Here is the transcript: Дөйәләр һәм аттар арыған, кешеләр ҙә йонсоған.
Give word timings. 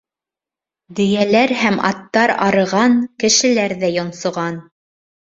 Дөйәләр 0.99 1.51
һәм 1.63 1.75
аттар 1.89 2.33
арыған, 2.45 2.95
кешеләр 3.25 3.75
ҙә 3.85 3.91
йонсоған. 3.99 4.57